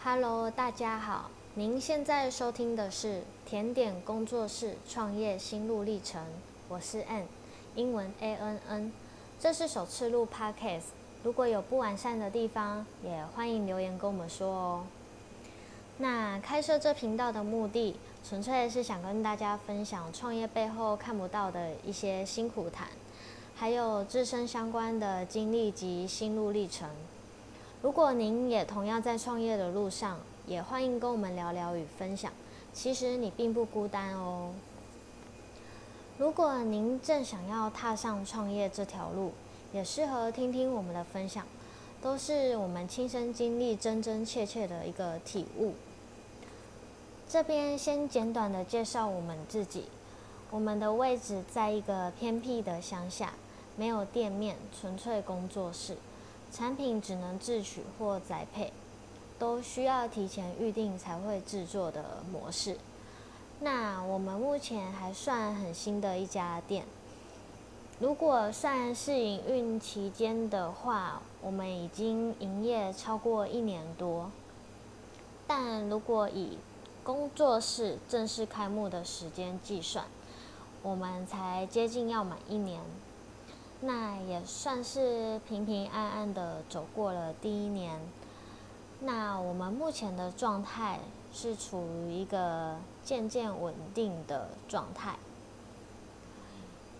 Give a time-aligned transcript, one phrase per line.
[0.00, 6.24] Hello，大家好，您现在收听的是甜点工作室创业心路历程，
[6.68, 7.24] 我是 Ann，
[7.74, 8.92] 英文 A N N，
[9.40, 10.84] 这是首次录 Podcast，
[11.24, 14.84] 如果有不完善的地方，也欢迎留言跟我们说哦。
[15.96, 22.86] 那开设这频道的目的，纯粹是想跟大家分享创业背后看不到的一些辛苦谈，
[23.56, 26.88] 还有自身相关的经历及心路历程。
[27.80, 30.18] 如果您也同样在创业的路上，
[30.48, 32.32] 也欢迎跟我们聊聊与分享。
[32.72, 34.50] 其实你并不孤单哦。
[36.18, 39.30] 如果您正想要踏上创业这条路，
[39.72, 41.46] 也适合听听我们的分享，
[42.02, 45.74] 都是我们亲身经历真真切切的一个体悟。
[47.28, 49.84] 这边先简短的介绍我们自己，
[50.50, 53.34] 我们的位置在一个偏僻的乡下，
[53.76, 55.96] 没有店面，纯粹工作室。
[56.50, 58.72] 产品只能自取或宅配，
[59.38, 62.78] 都需要提前预定才会制作的模式。
[63.60, 66.84] 那我们目前还算很新的一家店，
[68.00, 74.30] 如果算试营运期间的话，我们已经营业超过一年多。
[75.46, 76.58] 但如果以
[77.02, 80.04] 工作室正式开幕的时间计算，
[80.82, 82.80] 我们才接近要满一年。
[83.80, 88.00] 那也算是平平安安的走过了第一年。
[89.00, 90.98] 那我们目前的状态
[91.32, 95.16] 是处于一个渐渐稳定的状态，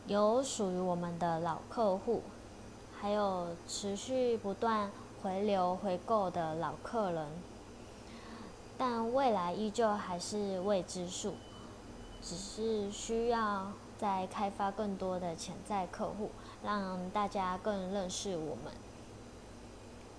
[0.06, 2.22] 有属于我们的老客户，
[3.00, 7.26] 还有持续不断回流回购的老客人，
[8.78, 11.34] 但未来依旧还是未知数，
[12.28, 16.30] 只是需要再开发更多的潜在客户。
[16.62, 18.72] 让大家更认识我们。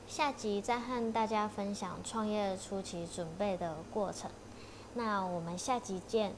[0.07, 4.31] 下集再和大家分享创业初期准备的过程。
[4.95, 6.33] 那我们下集见。